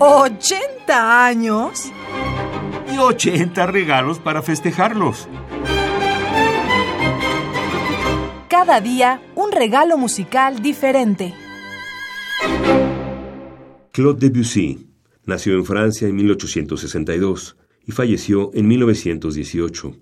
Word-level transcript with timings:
¿80 0.00 1.26
años? 1.26 1.92
Y 2.90 2.96
80 2.96 3.66
regalos 3.66 4.18
para 4.18 4.40
festejarlos. 4.40 5.28
Cada 8.48 8.80
día 8.80 9.20
un 9.34 9.52
regalo 9.52 9.98
musical 9.98 10.62
diferente. 10.62 11.34
Claude 13.92 14.30
Debussy 14.30 14.88
nació 15.26 15.52
en 15.52 15.66
Francia 15.66 16.08
en 16.08 16.16
1862 16.16 17.58
y 17.86 17.92
falleció 17.92 18.52
en 18.54 18.68
1918. 18.68 19.96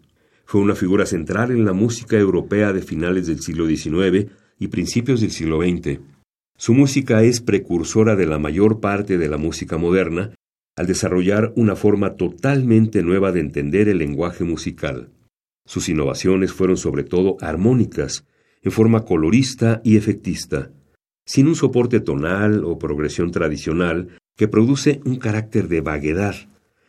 Fue 0.44 0.60
una 0.60 0.76
figura 0.76 1.06
central 1.06 1.50
en 1.50 1.64
la 1.64 1.72
música 1.72 2.16
europea 2.16 2.72
de 2.72 2.82
finales 2.82 3.26
del 3.26 3.40
siglo 3.40 3.66
XIX 3.66 4.30
y 4.60 4.68
principios 4.68 5.20
del 5.20 5.32
siglo 5.32 5.60
XX. 5.60 5.98
Su 6.60 6.74
música 6.74 7.22
es 7.22 7.40
precursora 7.40 8.16
de 8.16 8.26
la 8.26 8.40
mayor 8.40 8.80
parte 8.80 9.16
de 9.16 9.28
la 9.28 9.36
música 9.36 9.78
moderna 9.78 10.34
al 10.74 10.88
desarrollar 10.88 11.52
una 11.54 11.76
forma 11.76 12.16
totalmente 12.16 13.04
nueva 13.04 13.30
de 13.30 13.38
entender 13.38 13.88
el 13.88 13.98
lenguaje 13.98 14.42
musical. 14.42 15.08
Sus 15.66 15.88
innovaciones 15.88 16.52
fueron 16.52 16.76
sobre 16.76 17.04
todo 17.04 17.36
armónicas, 17.40 18.24
en 18.62 18.72
forma 18.72 19.04
colorista 19.04 19.80
y 19.84 19.96
efectista, 19.96 20.72
sin 21.24 21.46
un 21.46 21.54
soporte 21.54 22.00
tonal 22.00 22.64
o 22.64 22.76
progresión 22.76 23.30
tradicional 23.30 24.08
que 24.36 24.48
produce 24.48 25.00
un 25.04 25.14
carácter 25.14 25.68
de 25.68 25.80
vaguedad, 25.80 26.34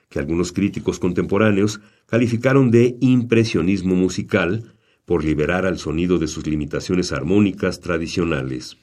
que 0.09 0.17
algunos 0.17 0.51
críticos 0.51 0.97
contemporáneos 0.97 1.79
calificaron 2.07 2.71
de 2.71 2.97
impresionismo 3.01 3.93
musical 3.93 4.73
por 5.05 5.23
liberar 5.23 5.67
al 5.67 5.77
sonido 5.77 6.17
de 6.17 6.27
sus 6.27 6.47
limitaciones 6.47 7.11
armónicas 7.11 7.81
tradicionales. 7.81 8.75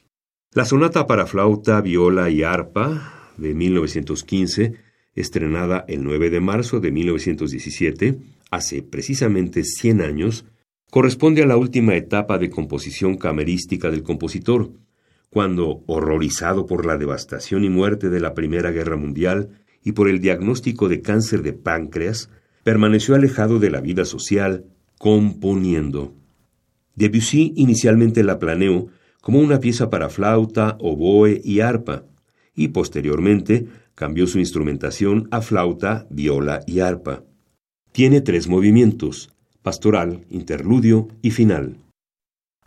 La 0.52 0.64
sonata 0.64 1.06
para 1.06 1.26
flauta, 1.26 1.80
viola 1.80 2.30
y 2.30 2.42
arpa 2.42 3.32
de 3.36 3.54
1915, 3.54 4.74
estrenada 5.14 5.84
el 5.88 6.02
9 6.04 6.30
de 6.30 6.40
marzo 6.40 6.80
de 6.80 6.90
1917, 6.92 8.18
hace 8.50 8.82
precisamente 8.82 9.64
100 9.64 10.00
años, 10.00 10.46
corresponde 10.90 11.42
a 11.42 11.46
la 11.46 11.56
última 11.56 11.94
etapa 11.94 12.38
de 12.38 12.48
composición 12.48 13.16
camerística 13.16 13.90
del 13.90 14.02
compositor, 14.02 14.70
cuando, 15.30 15.82
horrorizado 15.86 16.66
por 16.66 16.86
la 16.86 16.96
devastación 16.96 17.64
y 17.64 17.68
muerte 17.68 18.08
de 18.08 18.20
la 18.20 18.32
Primera 18.32 18.70
Guerra 18.70 18.96
Mundial 18.96 19.50
y 19.84 19.92
por 19.92 20.08
el 20.08 20.20
diagnóstico 20.20 20.88
de 20.88 21.02
cáncer 21.02 21.42
de 21.42 21.52
páncreas, 21.52 22.30
permaneció 22.64 23.14
alejado 23.14 23.58
de 23.58 23.70
la 23.70 23.80
vida 23.80 24.04
social, 24.04 24.64
componiendo. 24.98 26.14
Debussy 26.94 27.52
inicialmente 27.56 28.24
la 28.24 28.38
planeó 28.38 28.88
como 29.20 29.40
una 29.40 29.60
pieza 29.60 29.90
para 29.90 30.08
flauta, 30.08 30.76
oboe 30.80 31.40
y 31.44 31.60
arpa, 31.60 32.04
y 32.54 32.68
posteriormente 32.68 33.66
cambió 33.94 34.26
su 34.26 34.38
instrumentación 34.38 35.28
a 35.30 35.40
flauta, 35.40 36.06
viola 36.10 36.60
y 36.66 36.80
arpa. 36.80 37.22
Tiene 37.92 38.20
tres 38.20 38.46
movimientos, 38.46 39.30
pastoral, 39.62 40.24
interludio 40.30 41.08
y 41.22 41.30
final. 41.30 41.78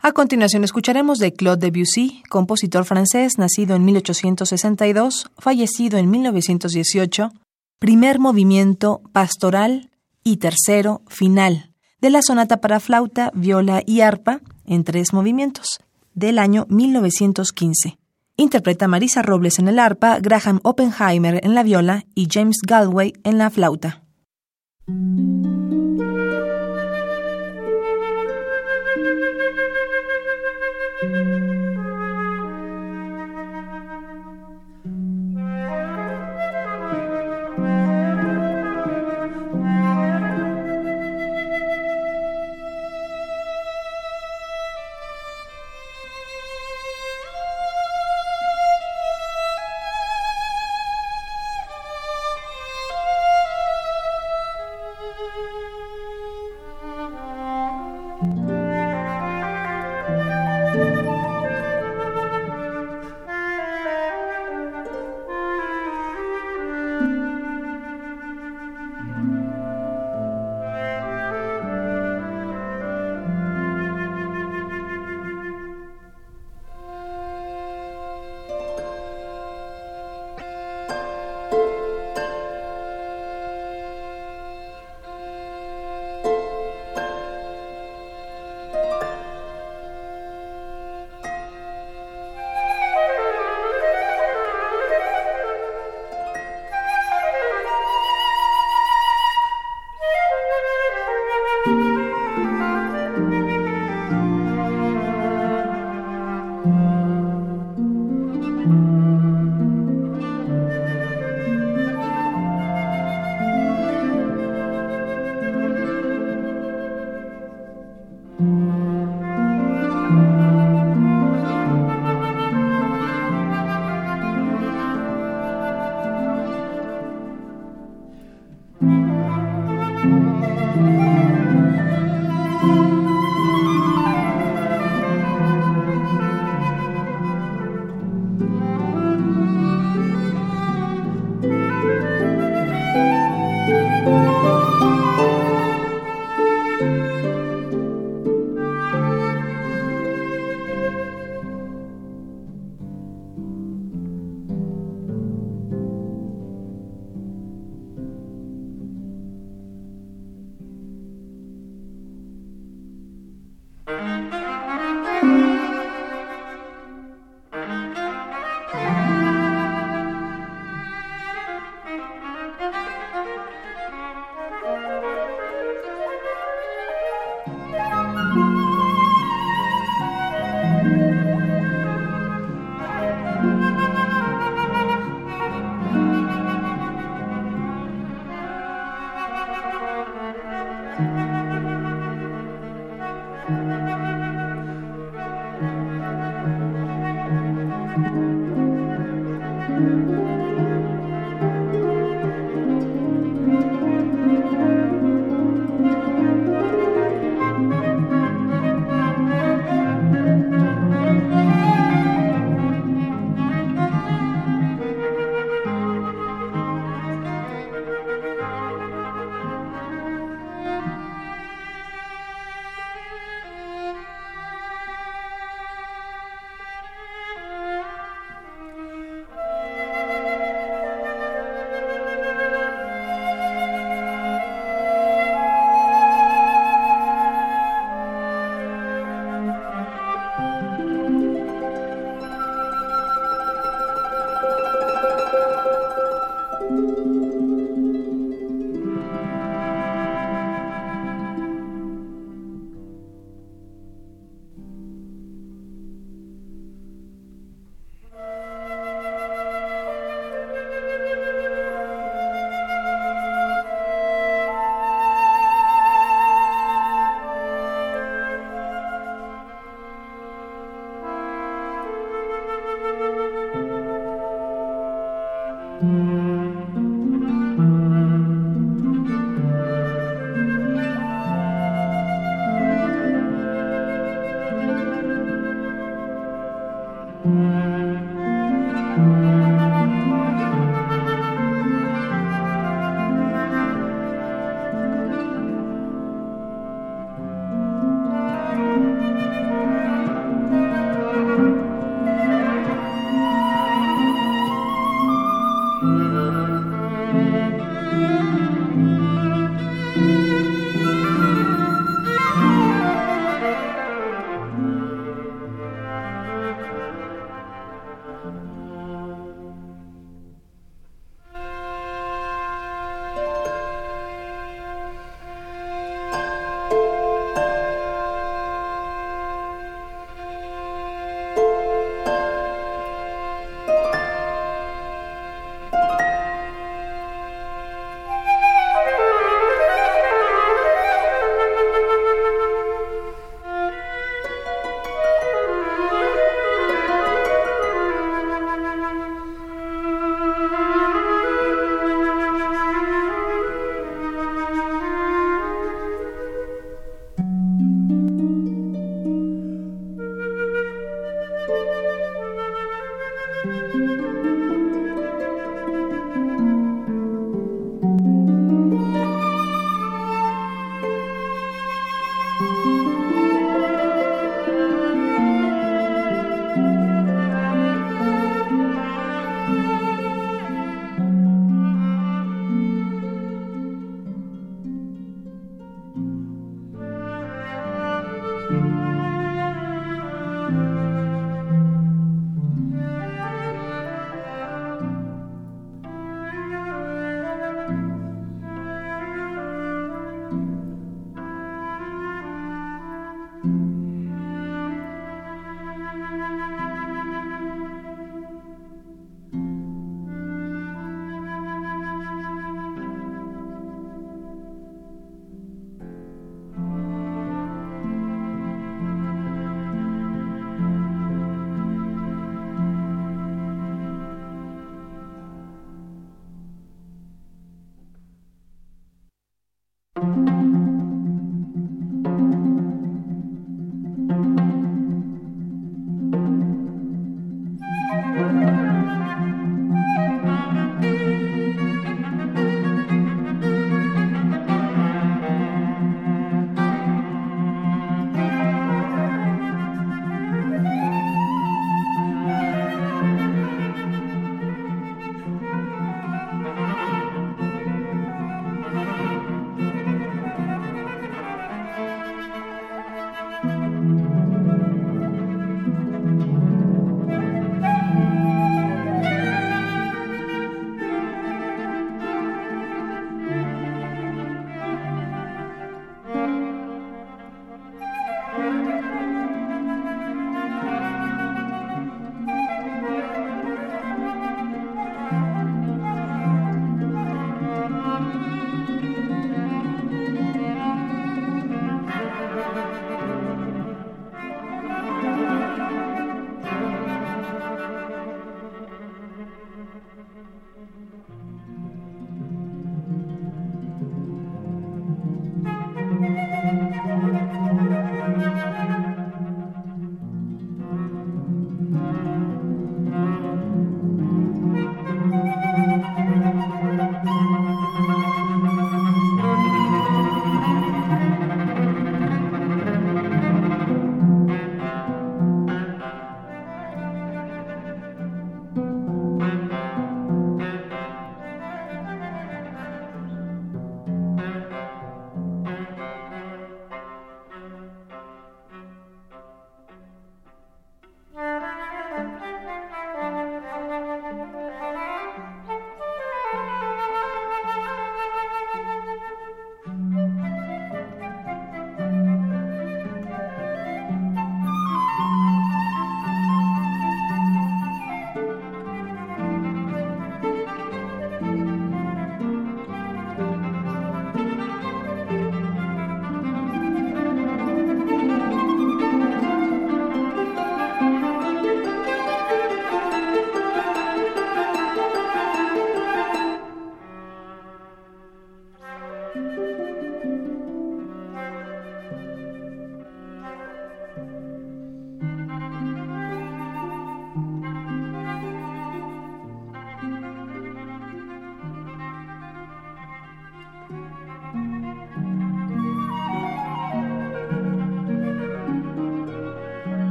A 0.00 0.12
continuación 0.12 0.64
escucharemos 0.64 1.18
de 1.18 1.32
Claude 1.32 1.70
Debussy, 1.70 2.22
compositor 2.28 2.84
francés 2.84 3.38
nacido 3.38 3.76
en 3.76 3.84
1862, 3.84 5.30
fallecido 5.38 5.98
en 5.98 6.10
1918, 6.10 7.32
primer 7.78 8.18
movimiento 8.18 9.02
pastoral 9.12 9.90
y 10.24 10.38
tercero 10.38 11.02
final, 11.06 11.70
de 12.00 12.10
la 12.10 12.22
sonata 12.22 12.60
para 12.60 12.80
flauta, 12.80 13.30
viola 13.34 13.82
y 13.86 14.00
arpa 14.00 14.40
en 14.66 14.84
tres 14.84 15.12
movimientos 15.12 15.80
del 16.14 16.38
año 16.38 16.66
1915. 16.68 17.98
Interpreta 18.36 18.88
Marisa 18.88 19.22
Robles 19.22 19.58
en 19.58 19.68
el 19.68 19.78
arpa, 19.78 20.18
Graham 20.18 20.60
Oppenheimer 20.62 21.40
en 21.44 21.54
la 21.54 21.62
viola 21.62 22.06
y 22.14 22.28
James 22.30 22.58
Galway 22.66 23.12
en 23.22 23.38
la 23.38 23.50
flauta. 23.50 24.02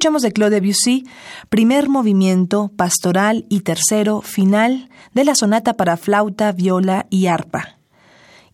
Escuchamos 0.00 0.22
de 0.22 0.32
Claude 0.32 0.62
Debussy, 0.62 1.06
primer 1.50 1.90
movimiento, 1.90 2.70
pastoral 2.74 3.44
y 3.50 3.60
tercero, 3.60 4.22
final 4.22 4.88
de 5.12 5.24
la 5.24 5.34
sonata 5.34 5.74
para 5.74 5.98
flauta, 5.98 6.52
viola 6.52 7.04
y 7.10 7.26
arpa. 7.26 7.76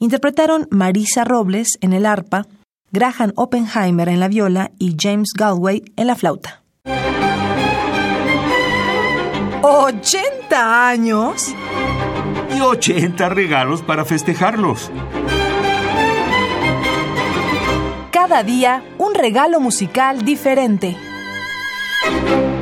Interpretaron 0.00 0.66
Marisa 0.72 1.22
Robles 1.22 1.78
en 1.82 1.92
el 1.92 2.04
arpa, 2.04 2.48
Graham 2.90 3.32
Oppenheimer 3.36 4.08
en 4.08 4.18
la 4.18 4.26
viola 4.26 4.72
y 4.80 4.96
James 4.98 5.28
Galway 5.36 5.84
en 5.94 6.08
la 6.08 6.16
flauta. 6.16 6.64
¿80 9.62 10.52
años? 10.52 11.54
Y 12.56 12.60
80 12.60 13.28
regalos 13.28 13.82
para 13.82 14.04
festejarlos. 14.04 14.90
Cada 18.10 18.42
día 18.42 18.82
un 18.98 19.14
regalo 19.14 19.60
musical 19.60 20.24
diferente. 20.24 20.96
thank 22.06 22.28
you 22.30 22.55